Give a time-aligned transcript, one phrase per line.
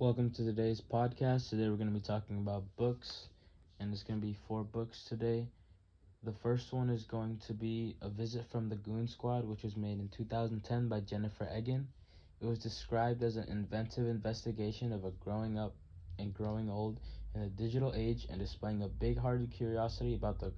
[0.00, 1.50] Welcome to today's podcast.
[1.50, 3.28] Today we're going to be talking about books,
[3.78, 5.46] and it's going to be four books today.
[6.22, 9.76] The first one is going to be A Visit from the Goon Squad, which was
[9.76, 11.86] made in 2010 by Jennifer Egan.
[12.40, 15.74] It was described as an inventive investigation of a growing up
[16.18, 16.98] and growing old
[17.34, 20.50] in the digital age and displaying a big hearted curiosity about the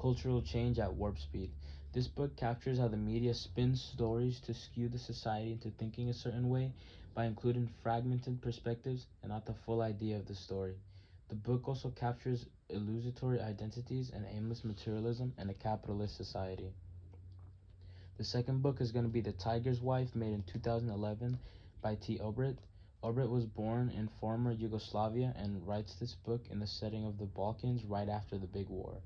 [0.00, 1.52] cultural change at warp speed.
[1.92, 6.14] This book captures how the media spins stories to skew the society into thinking a
[6.14, 6.72] certain way
[7.14, 10.74] by including fragmented perspectives and not the full idea of the story.
[11.30, 16.72] The book also captures illusory identities and aimless materialism in a capitalist society.
[18.18, 21.38] The second book is going to be The Tiger's Wife, made in 2011
[21.80, 22.58] by Téa Obreht.
[23.02, 27.26] Obreht was born in former Yugoslavia and writes this book in the setting of the
[27.26, 29.00] Balkans right after the Big War.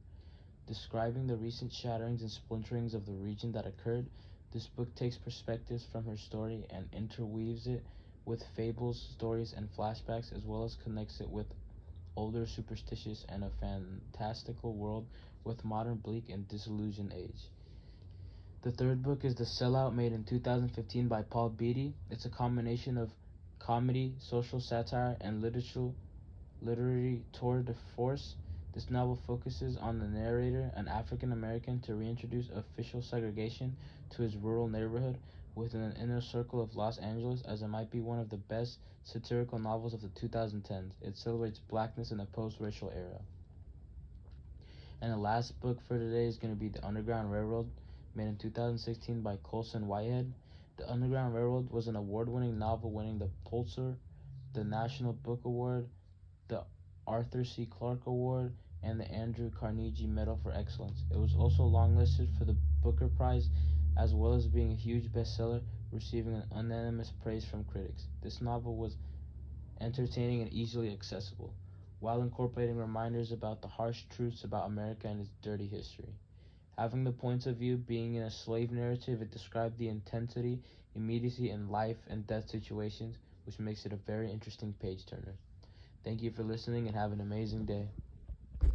[0.67, 4.07] Describing the recent shatterings and splinterings of the region that occurred,
[4.53, 7.83] this book takes perspectives from her story and interweaves it
[8.25, 11.47] with fables, stories, and flashbacks, as well as connects it with
[12.17, 15.07] older superstitious and a fantastical world
[15.45, 17.49] with modern bleak and disillusioned age.
[18.63, 21.95] The third book is The Sellout, made in 2015 by Paul Beatty.
[22.11, 23.11] It's a combination of
[23.59, 25.91] comedy, social satire, and literature,
[26.61, 28.37] literary tour de force.
[28.73, 33.77] This novel focuses on the narrator, an African American, to reintroduce official segregation
[34.11, 35.19] to his rural neighborhood
[35.55, 38.79] within an inner circle of Los Angeles, as it might be one of the best
[39.05, 40.93] satirical novels of the 2010s.
[41.03, 43.21] It celebrates blackness in a post racial era.
[45.03, 47.71] And the last book for today is going to be The Underground Railroad,
[48.15, 50.33] made in 2016 by Colson Whitehead.
[50.79, 53.99] The Underground Railroad was an award winning novel winning the Pulitzer,
[54.55, 55.89] the National Book Award,
[56.49, 56.65] the
[57.07, 57.67] Arthur C.
[57.67, 61.05] Clarke Award, and the Andrew Carnegie Medal for Excellence.
[61.11, 63.49] It was also longlisted for the Booker Prize,
[63.97, 68.07] as well as being a huge bestseller, receiving an unanimous praise from critics.
[68.23, 68.97] This novel was
[69.81, 71.55] entertaining and easily accessible,
[72.01, 76.15] while incorporating reminders about the harsh truths about America and its dirty history.
[76.79, 80.61] Having the points of view being in a slave narrative, it described the intensity,
[80.95, 85.35] immediacy, and life and death situations, which makes it a very interesting page turner.
[86.05, 87.89] Thank you for listening and have an amazing day.